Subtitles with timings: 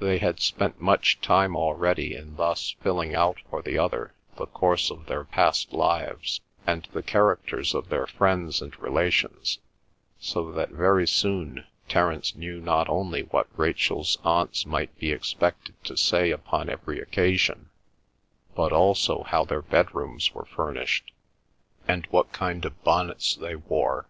[0.00, 4.90] They had spent much time already in thus filling out for the other the course
[4.90, 9.58] of their past lives, and the characters of their friends and relations,
[10.18, 15.96] so that very soon Terence knew not only what Rachel's aunts might be expected to
[15.96, 17.70] say upon every occasion,
[18.54, 21.12] but also how their bedrooms were furnished,
[21.88, 24.06] and what kind of bonnets they wore.